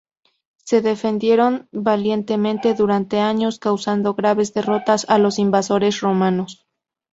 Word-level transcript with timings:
Se 0.63 0.81
defendieron 0.81 1.69
valientemente 1.71 2.73
durante 2.73 3.19
años, 3.19 3.59
causando 3.59 4.15
graves 4.15 4.51
derrotas 4.51 5.05
a 5.09 5.19
los 5.19 5.37
invasores 5.37 6.01
romanos. 6.01 6.65